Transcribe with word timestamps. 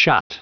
shut 0.00 0.38